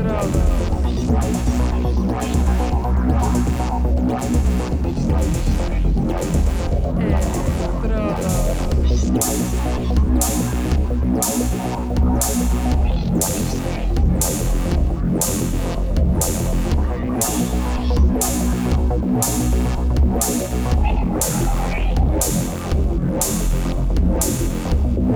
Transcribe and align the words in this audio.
Entrada. 0.00 1.49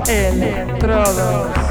É, 0.06 0.28
Electrodos. 0.28 1.63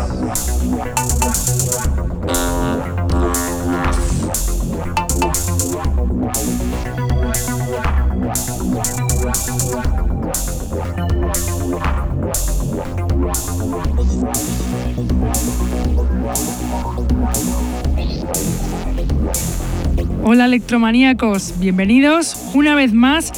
Hola 20.34 20.45
electromaníacos, 20.45 21.59
bienvenidos 21.59 22.50
una 22.56 22.73
vez 22.73 22.92
más 22.92 23.31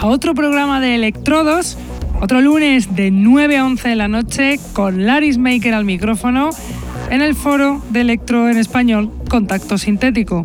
a 0.00 0.08
otro 0.08 0.34
programa 0.34 0.80
de 0.80 0.96
Electrodos, 0.96 1.78
otro 2.20 2.40
lunes 2.40 2.96
de 2.96 3.12
9 3.12 3.56
a 3.56 3.64
11 3.66 3.88
de 3.90 3.94
la 3.94 4.08
noche 4.08 4.58
con 4.72 5.06
Laris 5.06 5.38
Maker 5.38 5.74
al 5.74 5.84
micrófono 5.84 6.50
en 7.08 7.22
el 7.22 7.36
foro 7.36 7.80
de 7.90 8.00
Electro 8.00 8.48
en 8.48 8.56
español 8.56 9.12
Contacto 9.28 9.78
Sintético. 9.78 10.44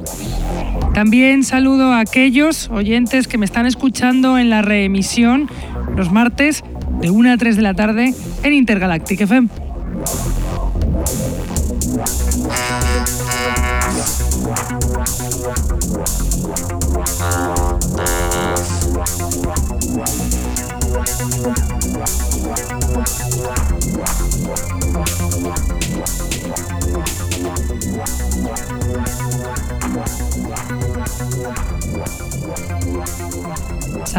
También 0.94 1.44
saludo 1.44 1.92
a 1.92 2.02
aquellos 2.02 2.70
oyentes 2.70 3.28
que 3.28 3.40
me 3.40 3.46
están 3.48 3.66
escuchando 3.66 4.38
en 4.38 4.52
la 4.52 4.62
reemisión 4.62 5.50
los 5.96 6.12
martes 6.12 6.64
de 7.02 7.10
1 7.10 7.32
a 7.32 7.38
3 7.38 7.56
de 7.56 7.62
la 7.64 7.74
tarde 7.74 8.14
en 8.44 8.54
Intergalactic 8.54 9.22
FM. 9.22 9.65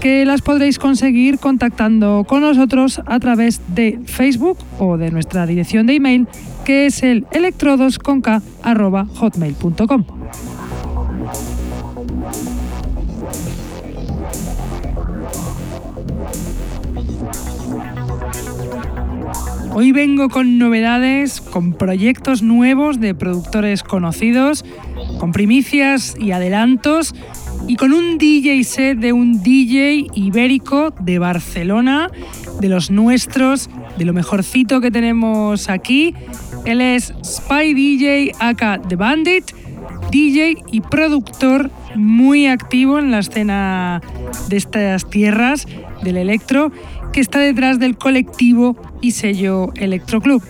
que 0.00 0.24
las 0.24 0.40
podréis 0.42 0.78
conseguir 0.78 1.38
contactando 1.38 2.24
con 2.28 2.40
nosotros 2.40 3.00
a 3.06 3.20
través 3.20 3.60
de 3.74 4.00
Facebook 4.06 4.58
o 4.78 4.96
de 4.96 5.10
nuestra 5.10 5.46
dirección 5.46 5.86
de 5.86 5.94
email 5.94 6.26
que 6.64 6.86
es 6.86 7.02
el 7.02 7.26
electrodosconk.hotmail.com. 7.32 10.04
Hoy 19.74 19.92
vengo 19.92 20.28
con 20.28 20.58
novedades, 20.58 21.40
con 21.40 21.72
proyectos 21.72 22.42
nuevos 22.42 23.00
de 23.00 23.14
productores 23.14 23.82
conocidos, 23.82 24.66
con 25.18 25.32
primicias 25.32 26.14
y 26.18 26.32
adelantos 26.32 27.14
y 27.68 27.76
con 27.76 27.92
un 27.92 28.18
DJ 28.18 28.64
set 28.64 28.98
de 28.98 29.12
un 29.12 29.42
DJ 29.42 30.06
ibérico 30.14 30.92
de 31.00 31.18
Barcelona, 31.18 32.10
de 32.60 32.68
los 32.68 32.90
nuestros, 32.90 33.70
de 33.96 34.04
lo 34.04 34.12
mejorcito 34.12 34.80
que 34.80 34.90
tenemos 34.90 35.68
aquí. 35.68 36.14
Él 36.64 36.80
es 36.80 37.14
Spy 37.24 37.74
DJ 37.74 38.32
aka 38.38 38.80
The 38.80 38.96
Bandit, 38.96 39.52
DJ 40.10 40.62
y 40.70 40.80
productor 40.80 41.70
muy 41.94 42.46
activo 42.46 42.98
en 42.98 43.10
la 43.10 43.20
escena 43.20 44.00
de 44.48 44.56
estas 44.56 45.08
tierras 45.08 45.66
del 46.02 46.16
electro, 46.16 46.72
que 47.12 47.20
está 47.20 47.38
detrás 47.38 47.78
del 47.78 47.96
colectivo 47.96 48.76
y 49.00 49.12
sello 49.12 49.72
Electroclub. 49.76 50.42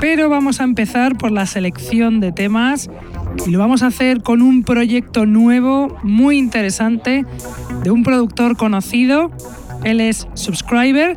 Pero 0.00 0.28
vamos 0.28 0.60
a 0.60 0.64
empezar 0.64 1.16
por 1.16 1.32
la 1.32 1.46
selección 1.46 2.20
de 2.20 2.32
temas 2.32 2.88
y 3.46 3.50
lo 3.50 3.58
vamos 3.58 3.82
a 3.82 3.88
hacer 3.88 4.22
con 4.22 4.42
un 4.42 4.62
proyecto 4.62 5.26
nuevo 5.26 5.96
muy 6.02 6.38
interesante 6.38 7.24
de 7.82 7.90
un 7.90 8.02
productor 8.04 8.56
conocido. 8.56 9.30
Él 9.84 10.00
es 10.00 10.28
Subscriber, 10.34 11.16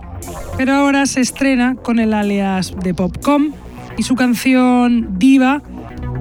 pero 0.57 0.73
ahora 0.73 1.05
se 1.05 1.21
estrena 1.21 1.75
con 1.75 1.99
el 1.99 2.13
alias 2.13 2.73
de 2.83 2.93
Popcom 2.93 3.51
y 3.97 4.03
su 4.03 4.15
canción 4.15 5.19
Diva, 5.19 5.61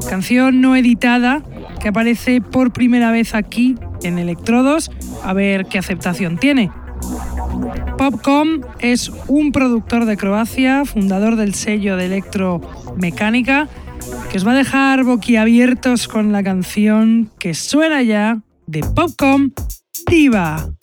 canción 0.09 0.61
no 0.61 0.77
editada 0.77 1.43
que 1.81 1.89
aparece 1.89 2.41
por 2.41 2.73
primera 2.73 3.11
vez 3.11 3.35
aquí 3.35 3.77
en 4.03 4.19
Electrodos, 4.19 4.91
a 5.25 5.33
ver 5.33 5.67
qué 5.67 5.79
aceptación 5.79 6.37
tiene. 6.37 6.71
Popcom 8.01 8.63
es 8.79 9.13
un 9.29 9.53
productor 9.53 10.07
de 10.07 10.17
Croacia, 10.17 10.87
fundador 10.87 11.37
del 11.37 11.53
sello 11.53 11.99
de 11.99 12.07
electromecánica, 12.07 13.69
que 14.31 14.39
os 14.39 14.47
va 14.47 14.53
a 14.53 14.55
dejar 14.55 15.05
boquiabiertos 15.05 16.09
con 16.09 16.33
la 16.33 16.43
canción 16.43 17.31
que 17.39 17.53
suena 17.53 18.03
ya 18.03 18.41
de 18.67 18.81
Popcom 18.81 19.51
Diva. 20.07 20.80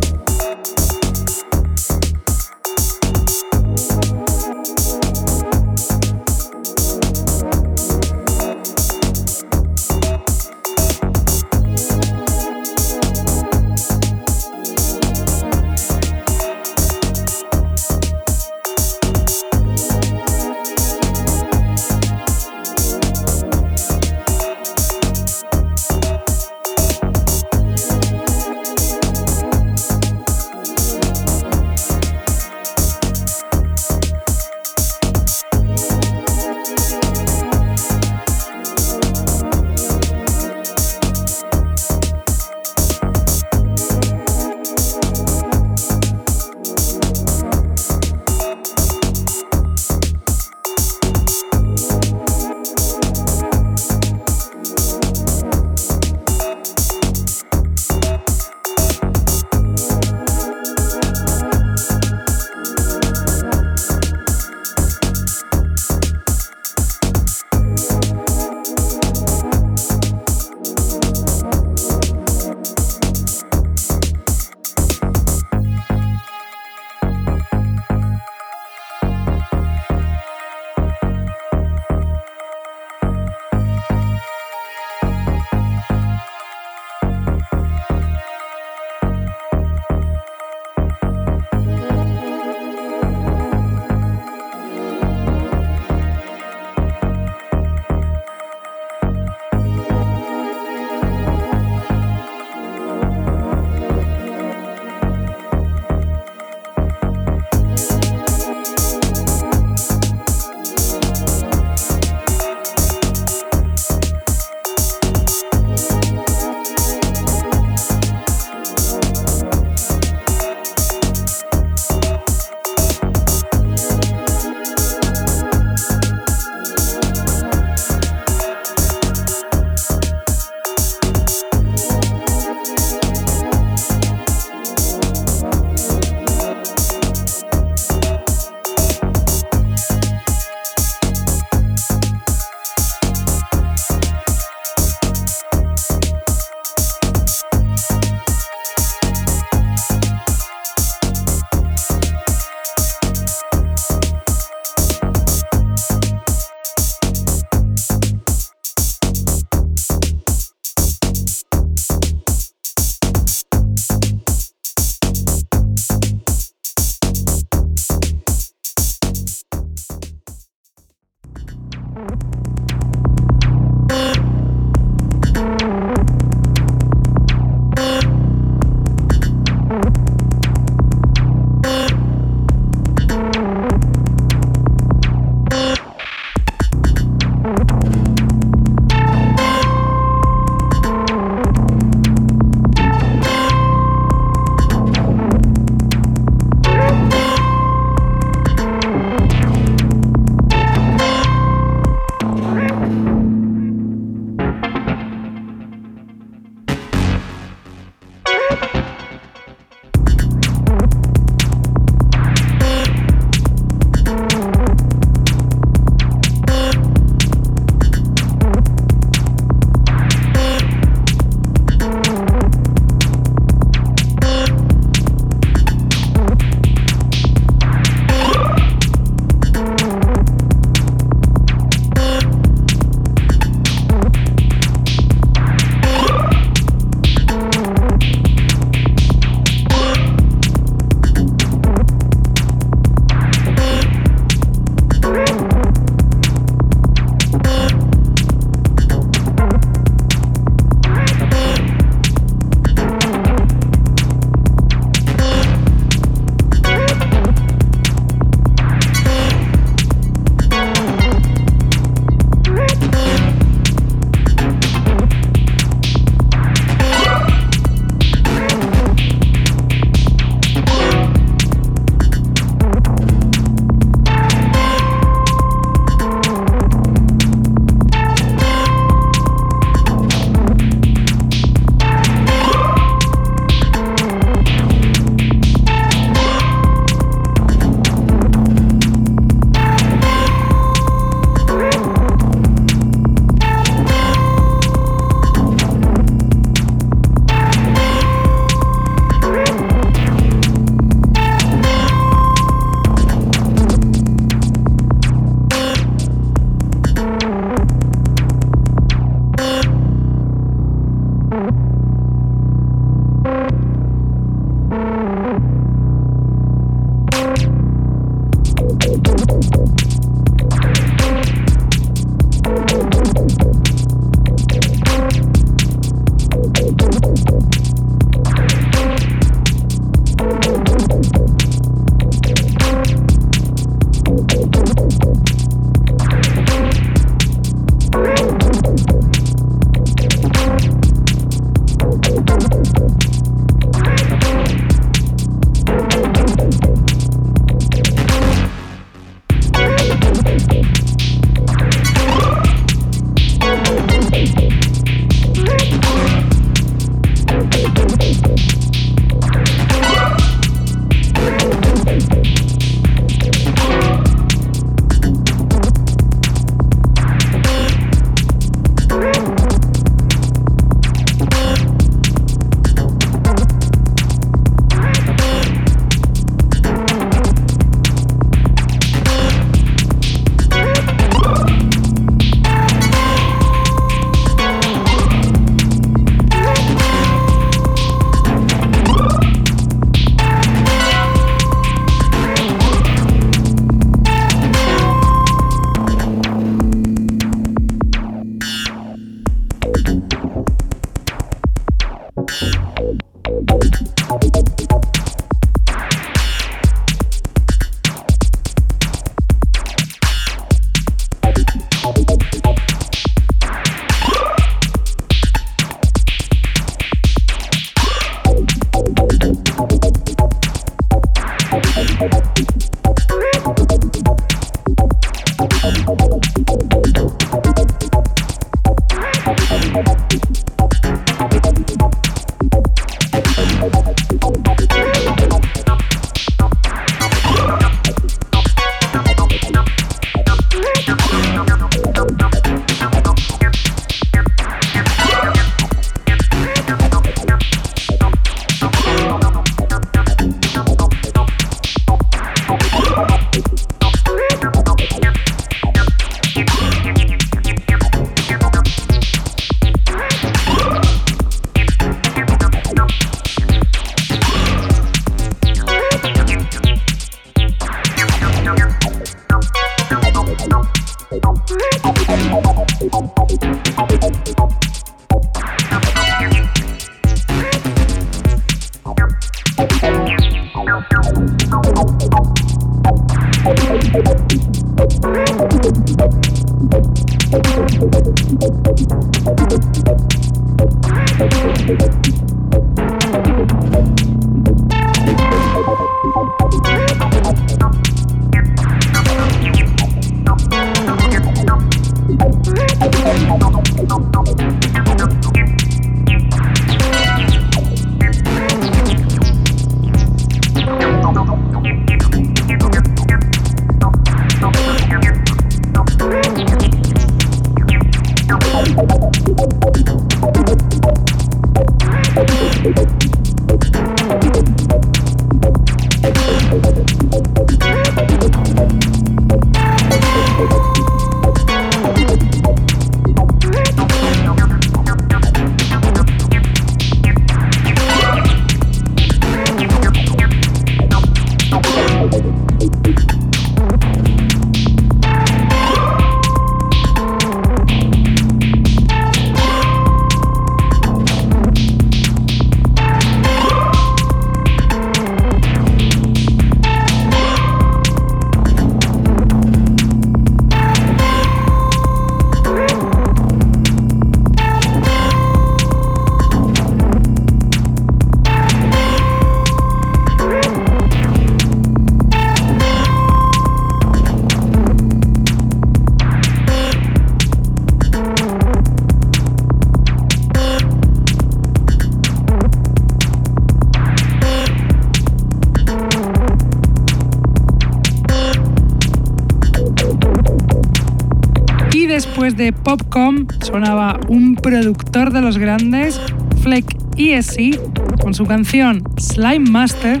De 592.40 592.54
Popcom 592.54 593.26
sonaba 593.42 594.00
un 594.08 594.34
productor 594.34 595.12
de 595.12 595.20
los 595.20 595.36
grandes, 595.36 596.00
Fleck 596.42 596.64
ESC, 596.96 597.60
con 598.00 598.14
su 598.14 598.24
canción 598.24 598.82
Slime 598.96 599.50
Master, 599.50 600.00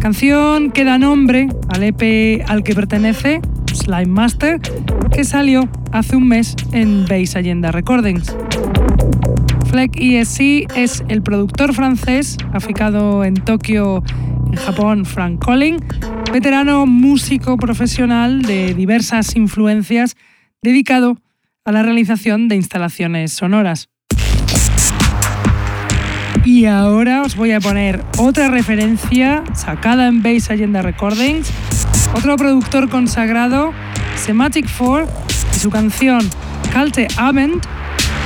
canción 0.00 0.72
que 0.72 0.82
da 0.82 0.98
nombre 0.98 1.46
al 1.68 1.84
EP 1.84 2.42
al 2.48 2.64
que 2.64 2.74
pertenece, 2.74 3.40
Slime 3.72 4.06
Master, 4.06 4.60
que 5.12 5.22
salió 5.22 5.68
hace 5.92 6.16
un 6.16 6.26
mes 6.26 6.56
en 6.72 7.06
Base 7.06 7.38
Agenda 7.38 7.70
Recordings. 7.70 8.36
Fleck 9.70 9.96
ESC 9.96 10.66
es 10.76 11.04
el 11.06 11.22
productor 11.22 11.74
francés, 11.74 12.38
aficado 12.52 13.22
en 13.22 13.34
Tokio, 13.34 14.02
en 14.48 14.56
Japón, 14.56 15.04
Frank 15.04 15.44
Collin, 15.44 15.76
veterano 16.32 16.86
músico 16.86 17.56
profesional 17.56 18.42
de 18.42 18.74
diversas 18.74 19.36
influencias, 19.36 20.16
dedicado 20.60 21.18
a 21.68 21.72
la 21.72 21.82
realización 21.82 22.48
de 22.48 22.56
instalaciones 22.56 23.30
sonoras. 23.30 23.90
Y 26.42 26.64
ahora 26.64 27.20
os 27.20 27.36
voy 27.36 27.52
a 27.52 27.60
poner 27.60 28.02
otra 28.16 28.48
referencia 28.48 29.44
sacada 29.52 30.06
en 30.06 30.22
Base 30.22 30.54
Agenda 30.54 30.80
Recordings, 30.80 31.50
otro 32.14 32.38
productor 32.38 32.88
consagrado, 32.88 33.74
Sematic 34.16 34.66
4, 34.78 35.06
y 35.54 35.58
su 35.58 35.68
canción 35.68 36.20
Calte 36.72 37.06
Abend, 37.18 37.60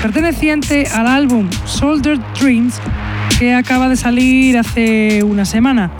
perteneciente 0.02 0.86
al 0.86 1.08
álbum 1.08 1.50
Soldier 1.64 2.20
Dreams 2.38 2.80
que 3.40 3.54
acaba 3.54 3.88
de 3.88 3.96
salir 3.96 4.56
hace 4.56 5.24
una 5.24 5.44
semana. 5.46 5.90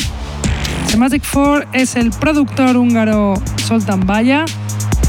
Sematic 0.87 1.25
4 1.29 1.71
es 1.73 1.97
el 1.97 2.11
productor 2.11 2.77
húngaro 2.77 3.35
Soltan 3.57 4.07
Baya, 4.07 4.45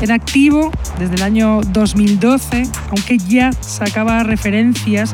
en 0.02 0.10
activo 0.10 0.72
desde 1.00 1.16
el 1.16 1.24
año 1.24 1.62
2012, 1.62 2.64
aunque 2.90 3.18
ya 3.18 3.52
sacaba 3.62 4.24
referencias 4.24 5.14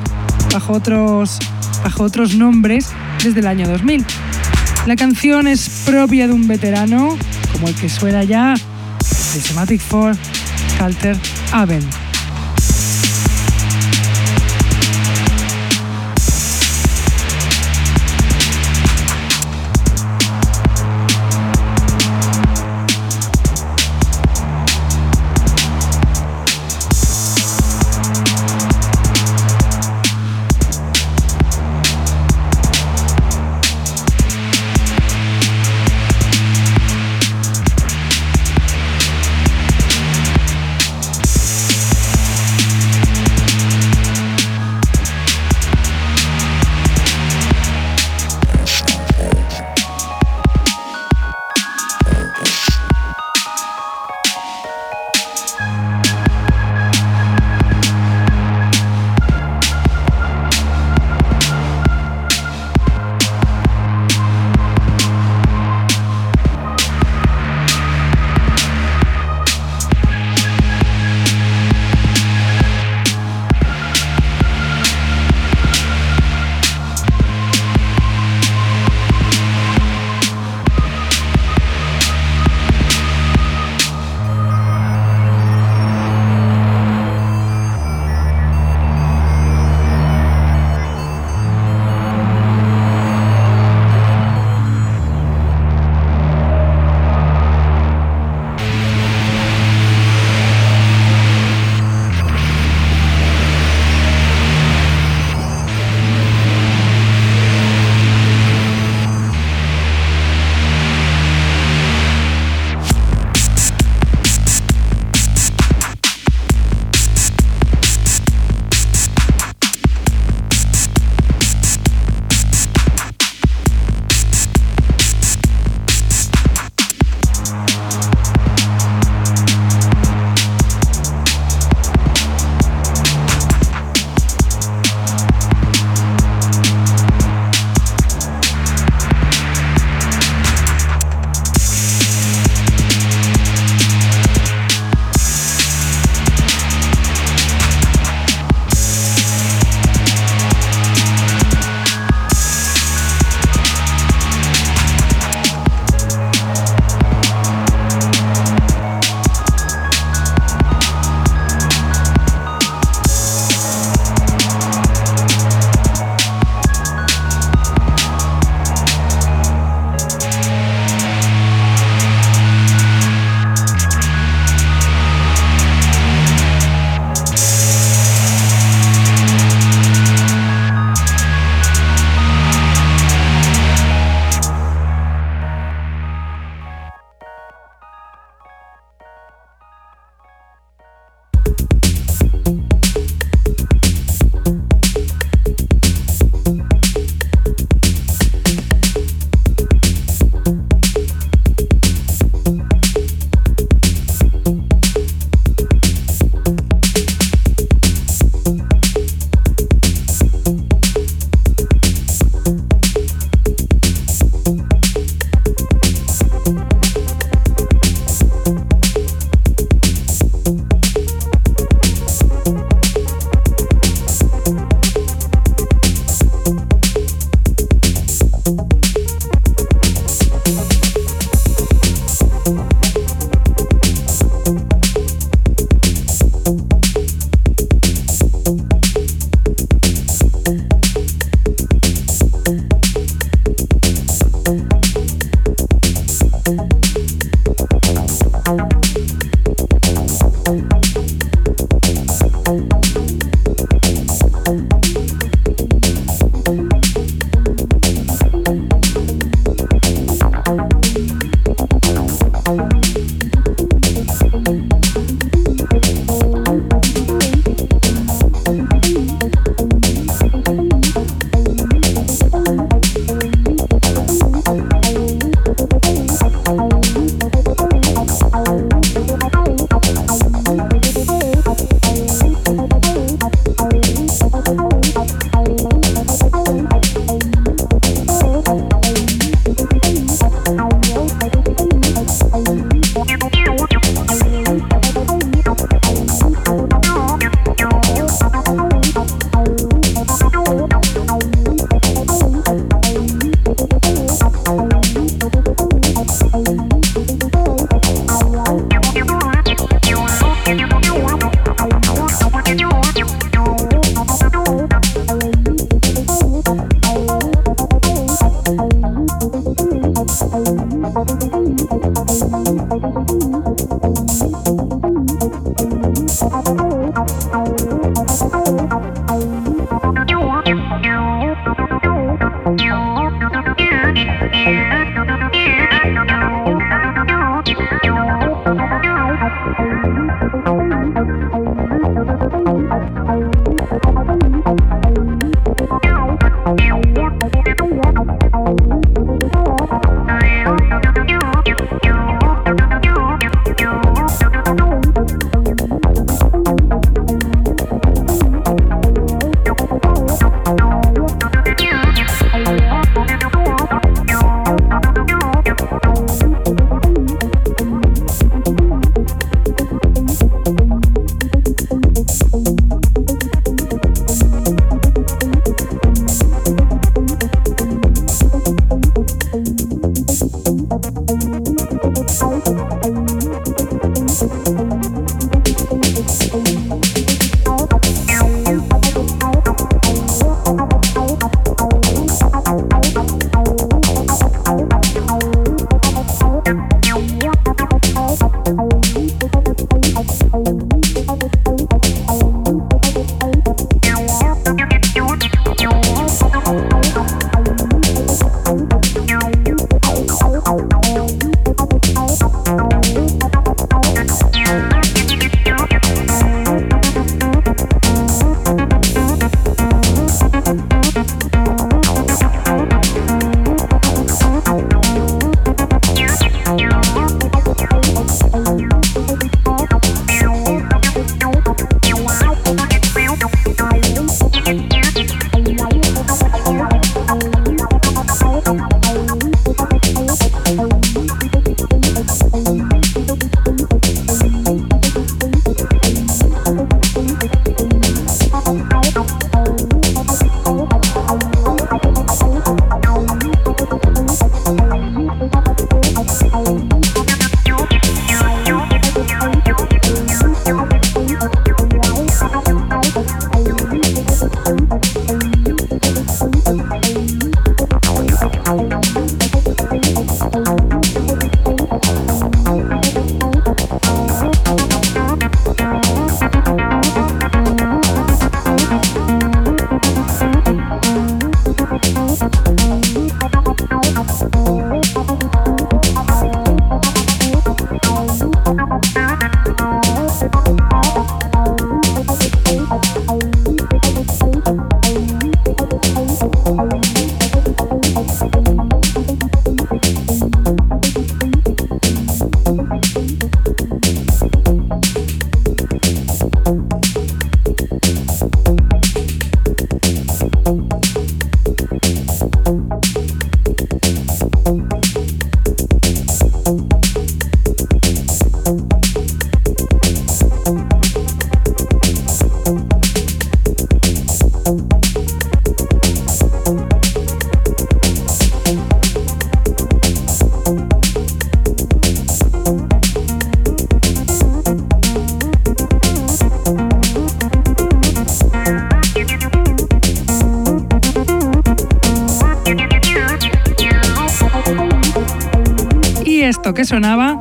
bajo 0.53 0.73
otros, 0.73 1.39
bajo 1.83 2.03
otros 2.03 2.35
nombres 2.35 2.91
desde 3.23 3.39
el 3.39 3.47
año 3.47 3.67
2000. 3.67 4.05
La 4.85 4.95
canción 4.95 5.47
es 5.47 5.69
propia 5.85 6.27
de 6.27 6.33
un 6.33 6.47
veterano, 6.47 7.17
como 7.51 7.67
el 7.67 7.75
que 7.75 7.89
suena 7.89 8.23
ya 8.23 8.53
de 8.53 9.41
Sematic 9.41 9.81
4, 9.89 10.17
Calter 10.77 11.17
Aven. 11.51 12.08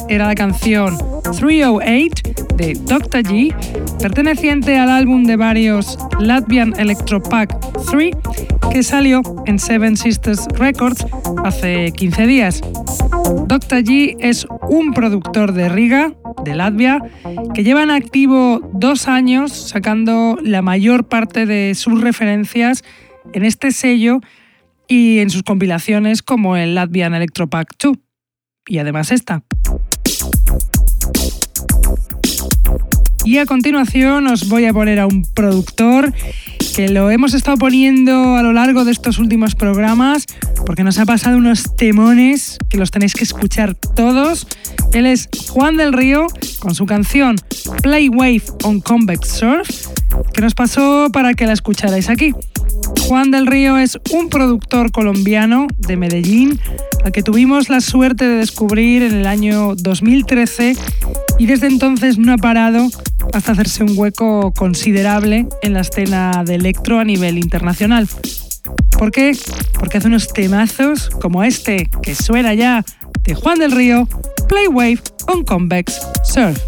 Era 0.08 0.26
la 0.26 0.34
canción 0.34 0.96
308 1.22 2.22
de 2.56 2.74
Dr. 2.74 3.22
G, 3.22 3.54
perteneciente 3.98 4.78
al 4.78 4.90
álbum 4.90 5.24
de 5.24 5.36
varios 5.36 5.98
Latvian 6.18 6.74
Electropack 6.78 7.54
3 7.90 8.16
que 8.72 8.82
salió 8.82 9.22
en 9.46 9.58
Seven 9.58 9.96
Sisters 9.96 10.46
Records 10.54 11.06
hace 11.44 11.92
15 11.92 12.26
días. 12.26 12.60
Dr. 13.46 13.84
G 13.84 14.16
es 14.20 14.46
un 14.68 14.92
productor 14.92 15.52
de 15.52 15.68
Riga, 15.68 16.12
de 16.44 16.54
Latvia, 16.54 17.00
que 17.54 17.64
lleva 17.64 17.82
en 17.82 17.90
activo 17.90 18.60
dos 18.72 19.08
años 19.08 19.52
sacando 19.52 20.38
la 20.42 20.62
mayor 20.62 21.08
parte 21.08 21.46
de 21.46 21.74
sus 21.74 22.00
referencias 22.00 22.84
en 23.32 23.44
este 23.44 23.72
sello 23.72 24.20
y 24.86 25.18
en 25.18 25.30
sus 25.30 25.42
compilaciones 25.42 26.22
como 26.22 26.56
el 26.56 26.74
Latvian 26.74 27.14
Electropack 27.14 27.74
2 27.78 27.96
y 28.68 28.78
además 28.78 29.10
esta. 29.10 29.42
Y 33.28 33.36
a 33.36 33.44
continuación 33.44 34.26
os 34.26 34.48
voy 34.48 34.64
a 34.64 34.72
poner 34.72 34.98
a 34.98 35.06
un 35.06 35.22
productor 35.22 36.14
que 36.74 36.88
lo 36.88 37.10
hemos 37.10 37.34
estado 37.34 37.58
poniendo 37.58 38.36
a 38.36 38.42
lo 38.42 38.54
largo 38.54 38.86
de 38.86 38.90
estos 38.90 39.18
últimos 39.18 39.54
programas 39.54 40.24
porque 40.64 40.82
nos 40.82 40.98
ha 40.98 41.04
pasado 41.04 41.36
unos 41.36 41.76
temones 41.76 42.56
que 42.70 42.78
los 42.78 42.90
tenéis 42.90 43.12
que 43.12 43.24
escuchar 43.24 43.74
todos. 43.74 44.46
Él 44.94 45.04
es 45.04 45.28
Juan 45.50 45.76
del 45.76 45.92
Río 45.92 46.26
con 46.58 46.74
su 46.74 46.86
canción 46.86 47.36
Play 47.82 48.08
Wave 48.08 48.44
on 48.64 48.80
Convex 48.80 49.28
Surf 49.28 49.68
que 50.32 50.40
nos 50.40 50.54
pasó 50.54 51.08
para 51.12 51.34
que 51.34 51.44
la 51.44 51.52
escucharais 51.52 52.08
aquí. 52.08 52.32
Juan 53.06 53.30
del 53.30 53.46
Río 53.46 53.78
es 53.78 53.98
un 54.12 54.28
productor 54.28 54.92
colombiano 54.92 55.66
de 55.78 55.96
Medellín 55.96 56.60
al 57.04 57.12
que 57.12 57.22
tuvimos 57.22 57.68
la 57.68 57.80
suerte 57.80 58.28
de 58.28 58.36
descubrir 58.36 59.02
en 59.02 59.14
el 59.14 59.26
año 59.26 59.74
2013 59.74 60.76
y 61.38 61.46
desde 61.46 61.66
entonces 61.66 62.18
no 62.18 62.32
ha 62.32 62.38
parado 62.38 62.88
hasta 63.32 63.52
hacerse 63.52 63.84
un 63.84 63.92
hueco 63.96 64.52
considerable 64.52 65.46
en 65.62 65.72
la 65.74 65.80
escena 65.80 66.42
de 66.44 66.56
electro 66.56 66.98
a 66.98 67.04
nivel 67.04 67.38
internacional. 67.38 68.08
¿Por 68.98 69.10
qué? 69.10 69.36
Porque 69.78 69.98
hace 69.98 70.08
unos 70.08 70.28
temazos 70.28 71.10
como 71.10 71.44
este 71.44 71.88
que 72.02 72.14
suena 72.14 72.54
ya 72.54 72.84
de 73.22 73.34
Juan 73.34 73.58
del 73.58 73.72
Río, 73.72 74.08
Play 74.48 74.66
Wave 74.66 75.00
on 75.28 75.44
Convex 75.44 76.00
Surf. 76.24 76.58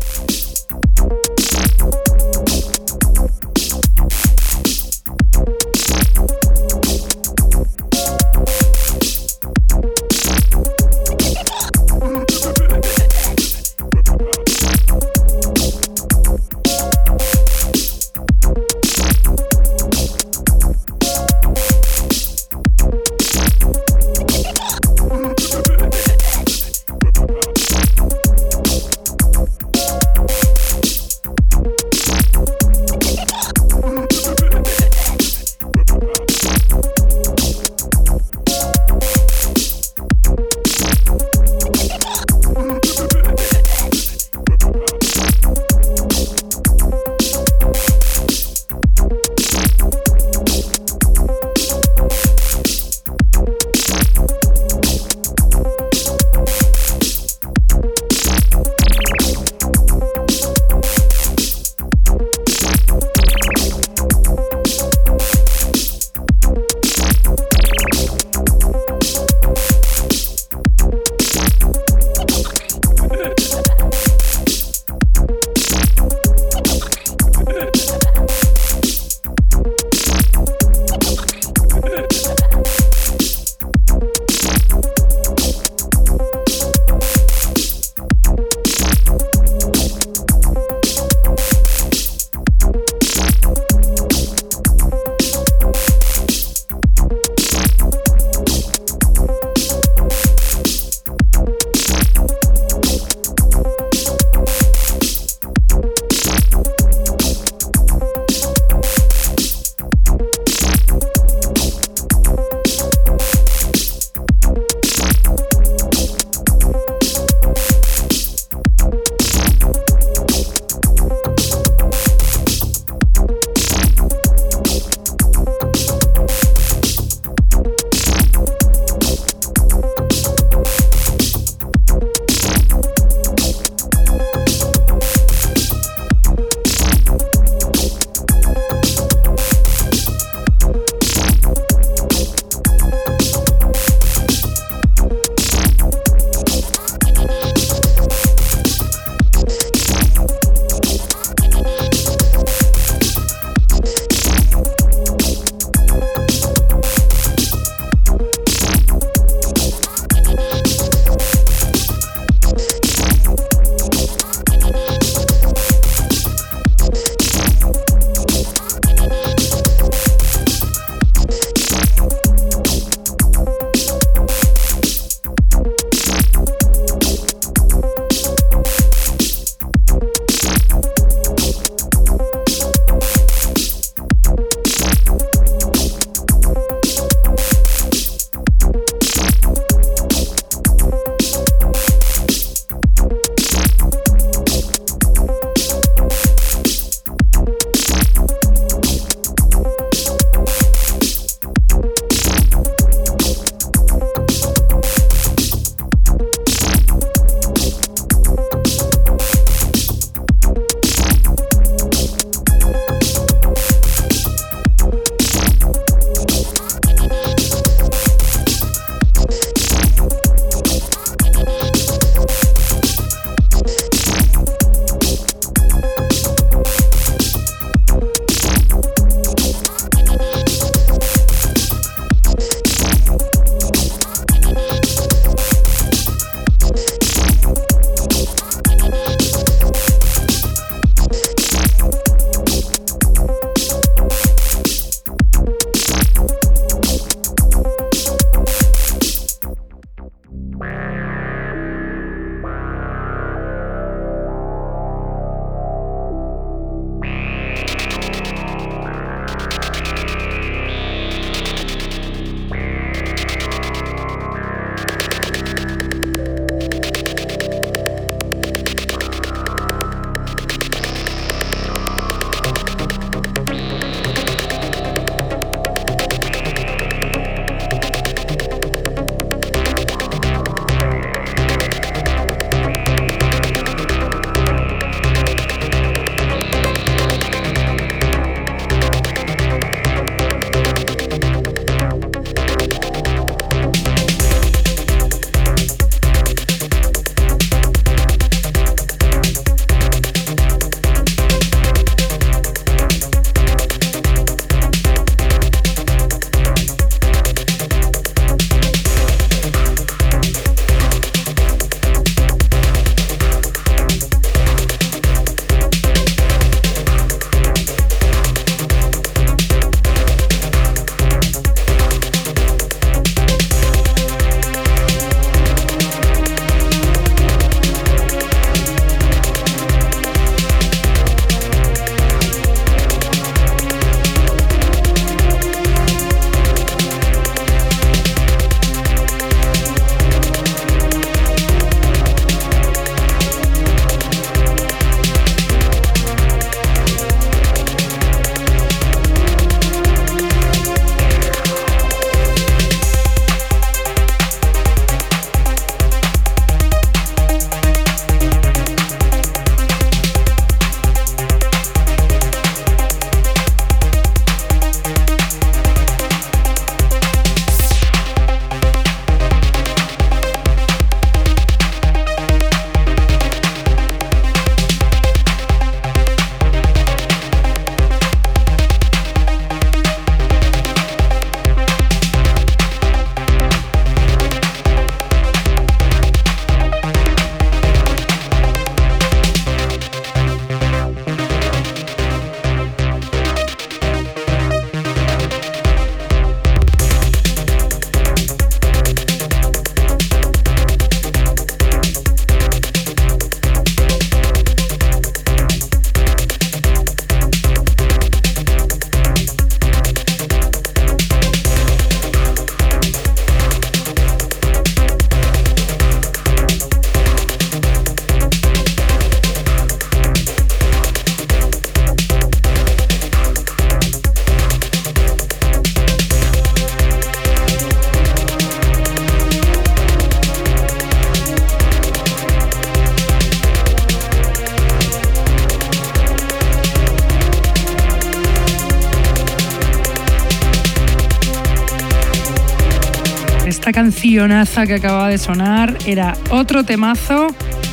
Cancionaza 444.11 444.67
que 444.67 444.75
acababa 444.75 445.09
de 445.09 445.19
sonar 445.19 445.79
era 445.87 446.17
otro 446.31 446.65
temazo, 446.65 447.29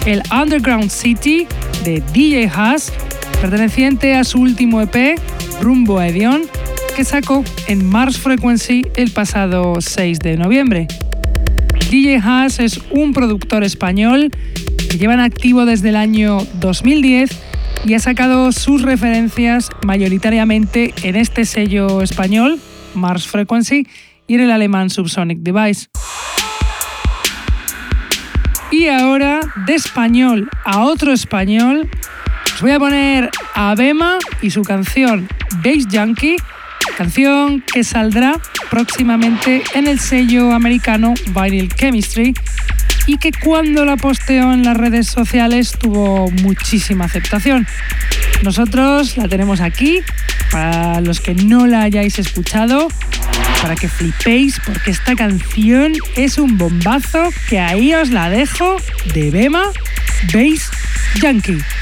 el 0.05 0.21
Underground 0.31 0.91
City 0.91 1.47
de 1.83 2.03
DJ 2.13 2.47
Haas, 2.53 2.93
perteneciente 3.41 4.13
a 4.13 4.23
su 4.23 4.41
último 4.41 4.79
EP, 4.79 5.19
Rumbo 5.61 5.97
a 5.97 6.07
Edion, 6.07 6.43
que 6.95 7.03
sacó 7.03 7.43
en 7.67 7.83
Mars 7.83 8.19
Frequency 8.19 8.85
el 8.95 9.09
pasado 9.09 9.81
6 9.81 10.19
de 10.19 10.37
noviembre. 10.37 10.87
DJ 11.89 12.17
Haas 12.23 12.59
es 12.59 12.81
un 12.91 13.13
productor 13.13 13.63
español 13.63 14.29
que 14.91 14.99
lleva 14.99 15.15
en 15.15 15.21
activo 15.21 15.65
desde 15.65 15.89
el 15.89 15.95
año 15.95 16.37
2010 16.59 17.31
y 17.83 17.95
ha 17.95 17.99
sacado 17.99 18.51
sus 18.51 18.83
referencias 18.83 19.69
mayoritariamente 19.83 20.93
en 21.01 21.15
este 21.15 21.45
sello 21.45 22.03
español, 22.03 22.59
Mars 22.93 23.25
Frequency, 23.25 23.87
y 24.27 24.35
en 24.35 24.41
el 24.41 24.51
alemán 24.51 24.91
Subsonic 24.91 25.39
Device. 25.39 25.87
De 29.65 29.75
español 29.75 30.49
a 30.65 30.79
otro 30.79 31.11
español, 31.11 31.89
os 32.53 32.61
voy 32.61 32.71
a 32.71 32.79
poner 32.79 33.29
a 33.55 33.75
Bema 33.75 34.17
y 34.41 34.51
su 34.51 34.61
canción 34.61 35.27
Bass 35.63 35.87
Junkie, 35.91 36.35
canción 36.97 37.61
que 37.61 37.83
saldrá 37.83 38.39
próximamente 38.69 39.63
en 39.73 39.87
el 39.87 39.99
sello 39.99 40.51
americano 40.53 41.13
Vinyl 41.27 41.69
Chemistry 41.73 42.33
y 43.07 43.17
que 43.17 43.31
cuando 43.31 43.85
la 43.85 43.95
posteó 43.95 44.53
en 44.53 44.63
las 44.63 44.77
redes 44.77 45.07
sociales 45.07 45.71
tuvo 45.79 46.29
muchísima 46.43 47.05
aceptación. 47.05 47.65
Nosotros 48.43 49.17
la 49.17 49.27
tenemos 49.27 49.61
aquí, 49.61 50.01
para 50.51 51.01
los 51.01 51.21
que 51.21 51.33
no 51.33 51.65
la 51.65 51.81
hayáis 51.81 52.19
escuchado, 52.19 52.89
para 53.61 53.75
que 53.75 53.87
flipéis, 53.87 54.59
porque 54.65 54.91
esta 54.91 55.15
canción 55.15 55.93
es 56.15 56.37
un 56.37 56.57
bombazo 56.57 57.29
que 57.49 57.59
ahí 57.59 57.93
os 57.93 58.09
la 58.11 58.29
dejo 58.29 58.77
de 59.13 59.29
Bema 59.31 59.71
Bass 60.33 60.69
Yankee. 61.21 61.76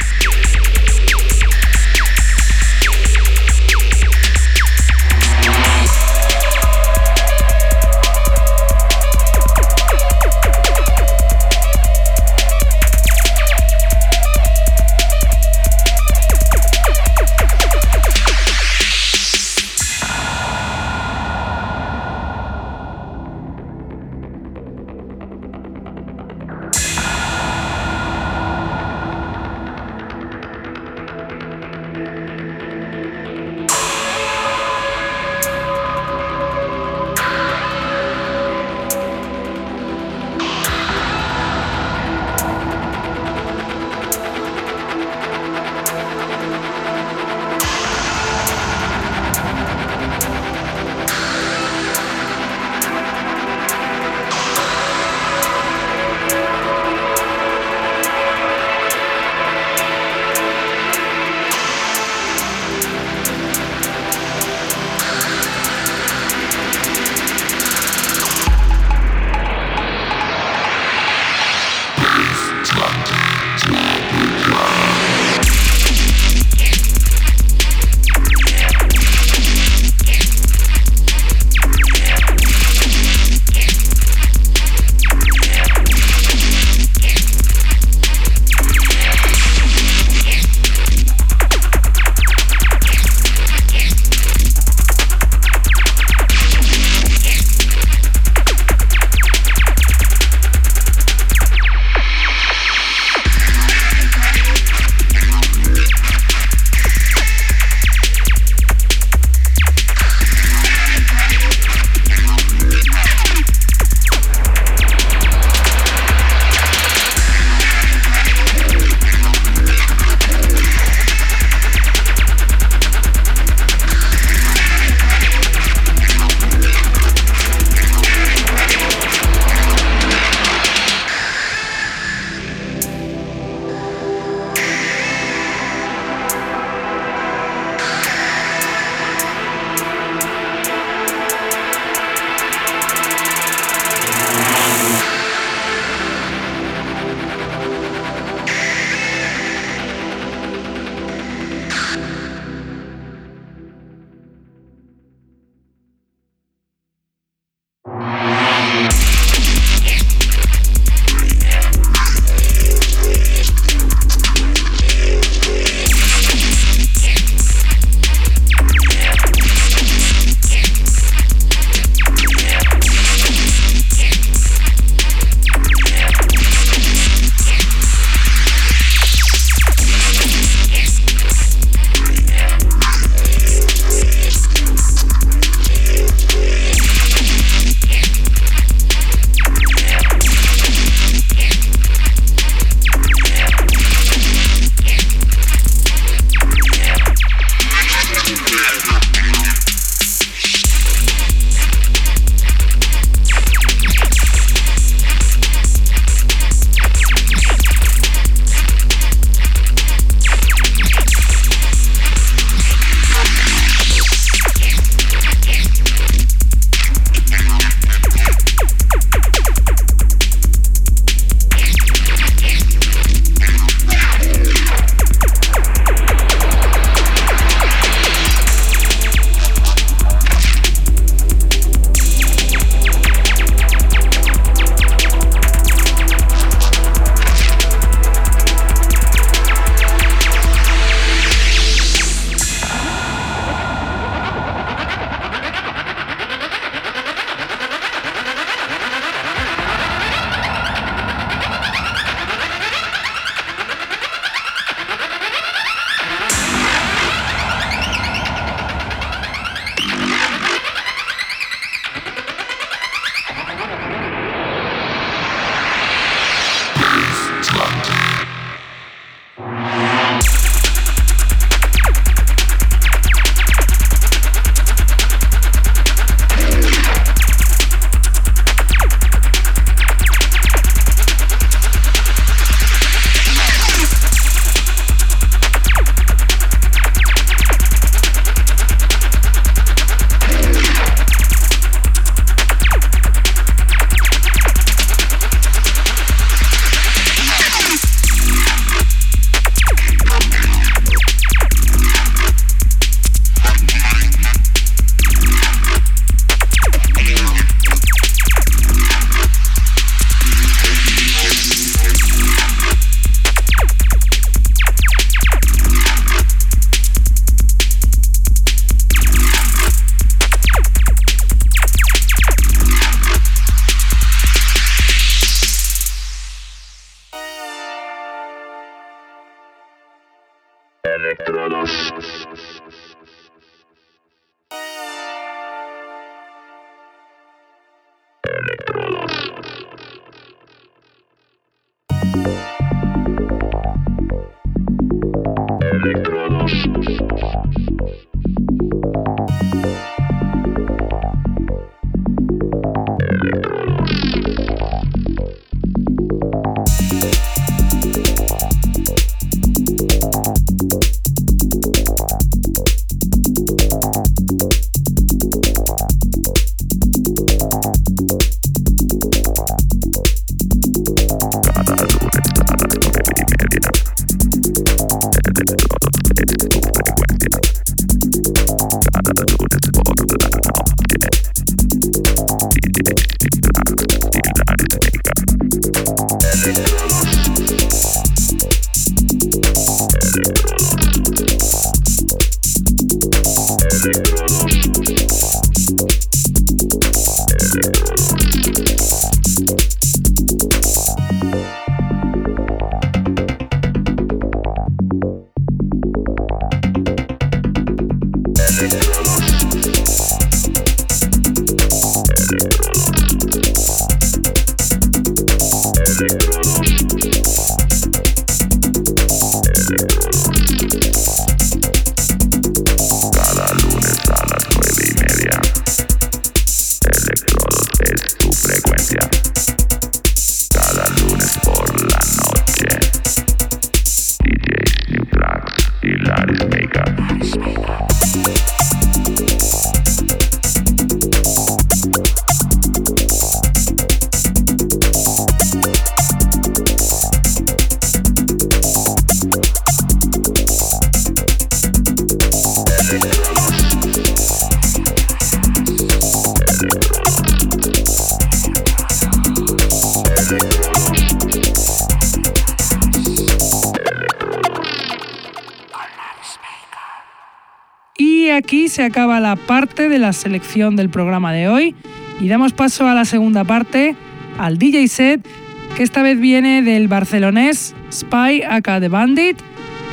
Se 468.46 468.84
acaba 468.84 469.20
la 469.20 469.36
parte 469.36 469.89
de 469.89 469.98
la 469.98 470.14
selección 470.14 470.76
del 470.76 470.89
programa 470.89 471.34
de 471.34 471.50
hoy 471.50 471.76
y 472.20 472.28
damos 472.28 472.54
paso 472.54 472.88
a 472.88 472.93
la 472.93 473.04
segunda 473.04 473.43
parte, 473.43 473.96
al 474.38 474.58
DJ 474.60 474.88
set, 474.88 475.28
que 475.76 475.84
esta 475.84 476.04
vez 476.04 476.20
viene 476.20 476.62
del 476.62 476.88
barcelonés 476.88 477.76
Spy 477.91 478.43
Aka 478.48 478.80
The 478.80 478.88
Bandit, 478.88 479.38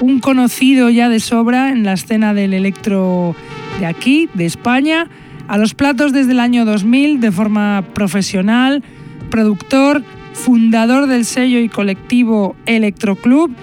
un 0.00 0.20
conocido 0.20 0.90
ya 0.90 1.08
de 1.08 1.18
sobra 1.18 1.70
en 1.70 1.82
la 1.82 1.94
escena 1.94 2.34
del 2.34 2.52
electro 2.52 3.34
de 3.80 3.86
aquí, 3.86 4.28
de 4.34 4.44
España, 4.44 5.08
a 5.48 5.56
los 5.56 5.74
platos 5.74 6.12
desde 6.12 6.32
el 6.32 6.40
año 6.40 6.64
2000 6.64 7.20
de 7.20 7.32
forma 7.32 7.82
profesional, 7.94 8.82
productor, 9.30 10.04
fundador 10.34 11.06
del 11.06 11.24
sello 11.24 11.58
y 11.58 11.68
colectivo 11.68 12.54
Electro 12.66 13.16
Club 13.16 13.56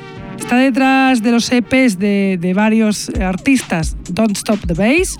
Está 0.49 0.57
detrás 0.57 1.21
de 1.21 1.31
los 1.31 1.51
EPs 1.51 1.99
de, 1.99 2.53
varios 2.55 3.11
artistas, 3.21 3.95
Don't 4.09 4.35
Stop 4.35 4.57
the 4.65 4.73
Bass, 4.73 5.19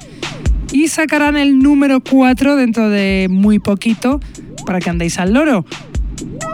y 0.72 0.88
sacarán 0.88 1.38
el 1.38 1.60
número 1.60 2.00
4 2.00 2.56
dentro 2.56 2.90
de 2.90 3.28
muy 3.30 3.60
poquito 3.60 4.20
para 4.66 4.80
que 4.80 4.90
andéis 4.90 5.20
al 5.20 5.34
loro. 5.34 5.66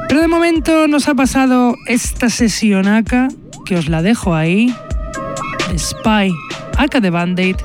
Pero 0.10 0.20
de 0.20 0.28
momento 0.28 0.90
nos 0.90 1.08
ha 1.08 1.16
pasado 1.16 1.78
esta 1.88 2.30
sesión 2.30 2.90
acá, 2.90 3.30
que 3.66 3.78
os 3.78 3.88
la 3.88 4.02
dejo 4.02 4.36
ahí, 4.36 4.76
Spy, 5.78 6.34
acá 6.78 7.00
de 7.00 7.10
Bandit, 7.12 7.56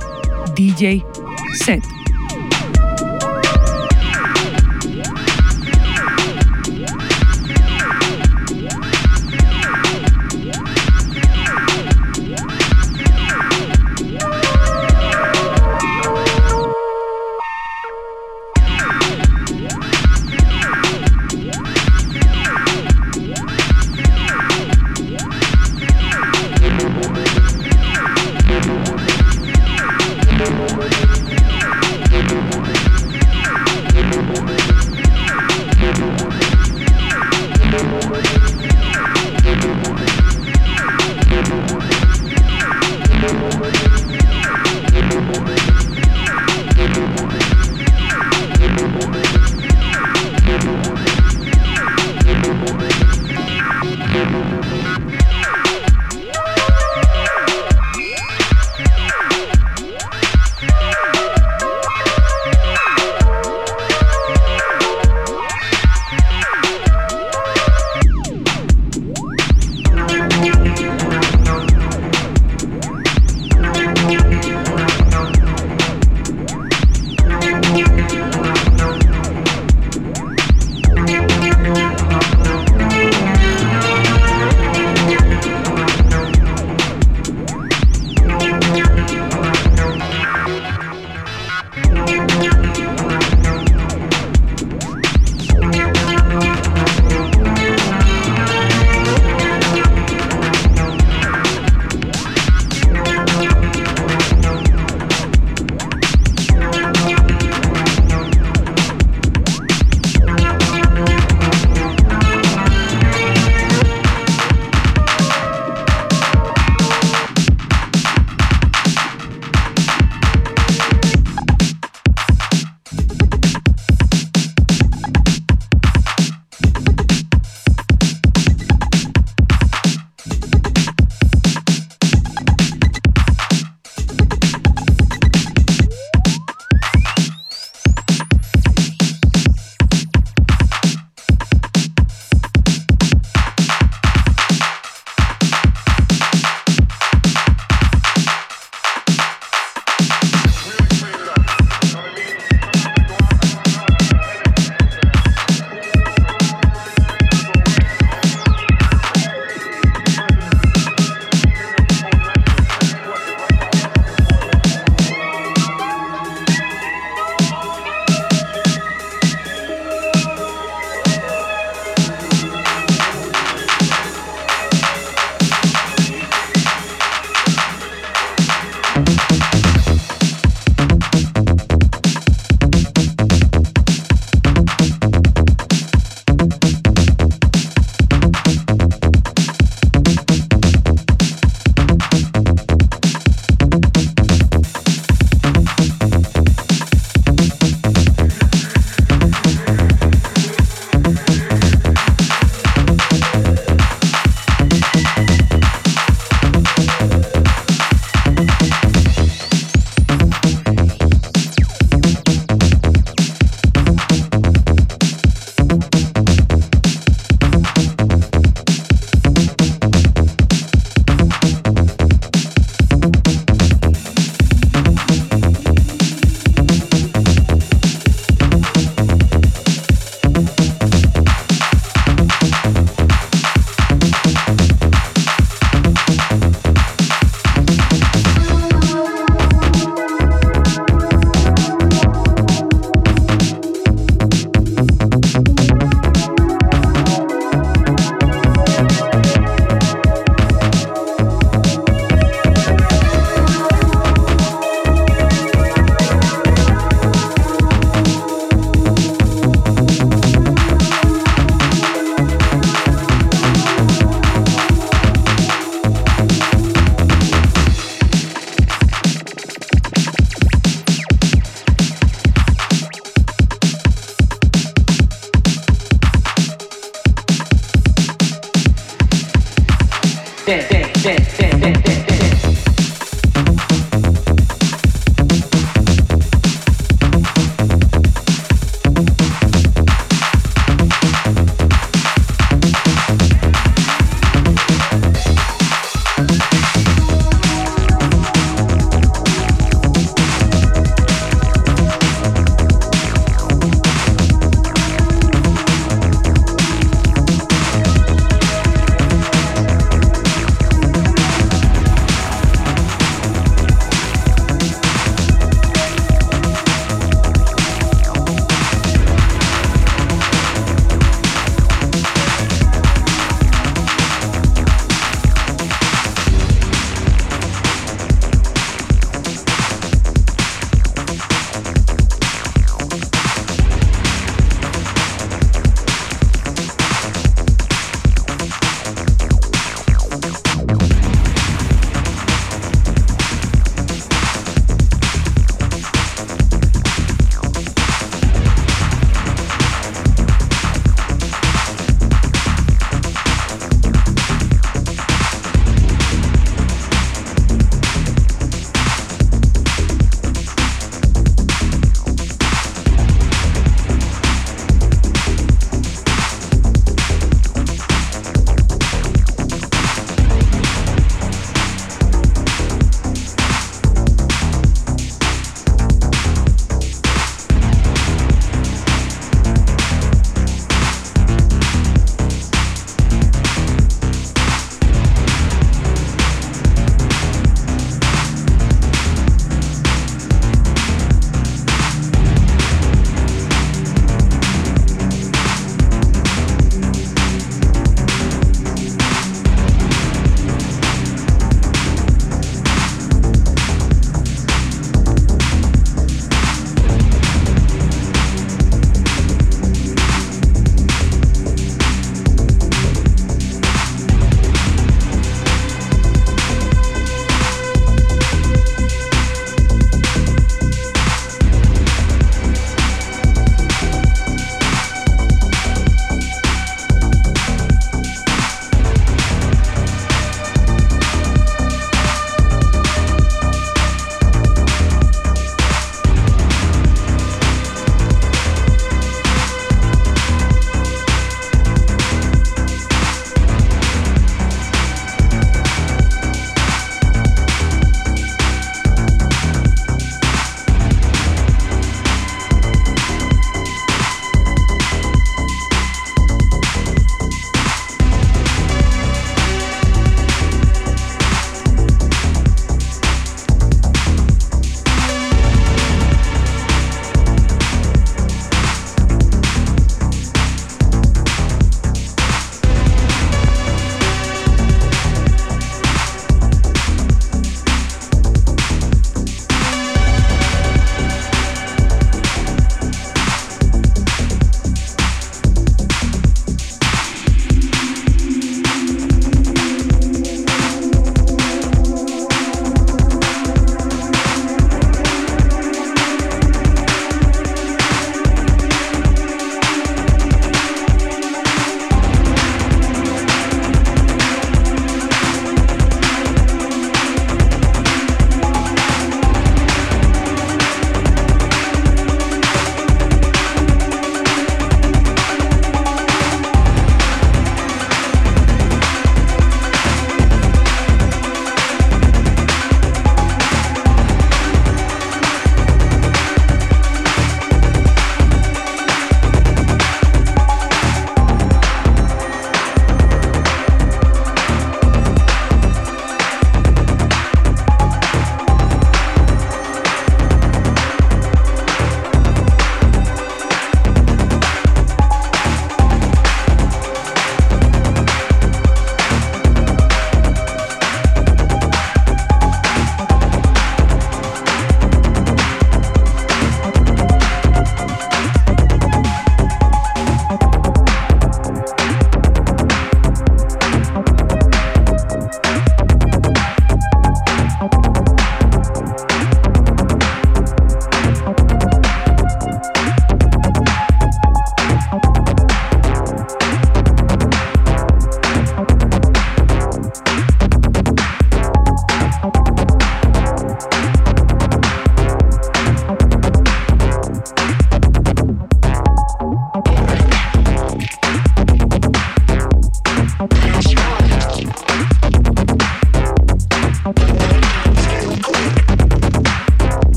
DJ 0.55 1.05
Set. 1.55 1.83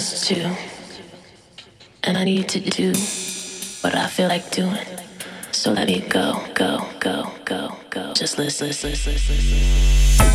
I've 0.00 0.20
too. 0.22 0.50
And 2.04 2.16
I 2.16 2.24
need 2.24 2.48
to 2.48 2.60
do 2.60 2.88
what 3.82 3.94
I 3.94 4.06
feel 4.06 4.28
like 4.28 4.50
doing. 4.50 4.86
So 5.52 5.72
let 5.72 5.88
me 5.88 6.00
go, 6.00 6.42
go, 6.54 6.86
go, 7.00 7.30
go, 7.44 7.76
go. 7.90 8.14
Just 8.14 8.38
listen, 8.38 8.68
listen, 8.68 8.90
listen, 8.90 9.12
listen, 9.12 9.36
listen. 9.36 10.29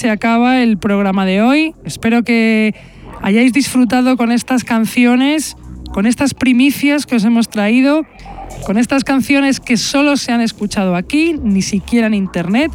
Se 0.00 0.08
acaba 0.08 0.62
el 0.62 0.78
programa 0.78 1.26
de 1.26 1.42
hoy. 1.42 1.74
Espero 1.84 2.22
que 2.22 2.74
hayáis 3.20 3.52
disfrutado 3.52 4.16
con 4.16 4.32
estas 4.32 4.64
canciones, 4.64 5.58
con 5.92 6.06
estas 6.06 6.32
primicias 6.32 7.04
que 7.04 7.16
os 7.16 7.24
hemos 7.24 7.50
traído, 7.50 8.06
con 8.64 8.78
estas 8.78 9.04
canciones 9.04 9.60
que 9.60 9.76
solo 9.76 10.16
se 10.16 10.32
han 10.32 10.40
escuchado 10.40 10.96
aquí, 10.96 11.38
ni 11.42 11.60
siquiera 11.60 12.06
en 12.06 12.14
internet. 12.14 12.72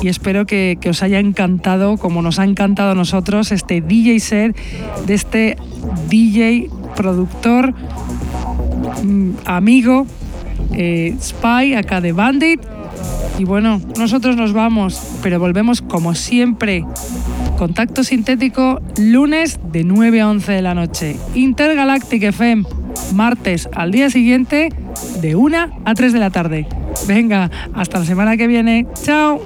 Y 0.00 0.06
espero 0.06 0.46
que, 0.46 0.78
os 0.88 1.02
haya 1.02 1.18
encantado, 1.18 1.96
como 1.96 2.22
nos 2.22 2.38
ha 2.38 2.44
encantado 2.44 2.92
a 2.92 2.94
nosotros, 2.94 3.50
este 3.50 3.80
DJ 3.80 4.20
set 4.20 4.56
de 5.04 5.14
este 5.14 5.56
DJ 6.08 6.70
productor, 6.94 7.74
mm, 9.02 9.30
amigo, 9.46 10.06
eh, 10.74 11.16
Spy, 11.20 11.74
acá 11.74 12.00
de 12.00 12.12
Bandit. 12.12 12.75
Y 13.38 13.44
bueno, 13.44 13.80
nosotros 13.98 14.36
nos 14.36 14.52
vamos, 14.52 15.00
pero 15.22 15.38
volvemos 15.38 15.82
como 15.82 16.14
siempre. 16.14 16.84
Contacto 17.58 18.04
sintético 18.04 18.80
lunes 18.98 19.58
de 19.72 19.84
9 19.84 20.20
a 20.20 20.28
11 20.30 20.52
de 20.52 20.62
la 20.62 20.74
noche. 20.74 21.16
Intergalactic 21.34 22.22
FM, 22.22 22.64
martes 23.14 23.68
al 23.74 23.90
día 23.90 24.10
siguiente 24.10 24.70
de 25.20 25.36
1 25.36 25.80
a 25.84 25.94
3 25.94 26.12
de 26.12 26.18
la 26.18 26.30
tarde. 26.30 26.66
Venga, 27.06 27.50
hasta 27.74 27.98
la 27.98 28.04
semana 28.04 28.36
que 28.36 28.46
viene. 28.46 28.86
Chao. 29.02 29.40